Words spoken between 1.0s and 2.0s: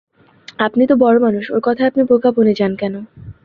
বড়ো মানুষ, ওর কথায়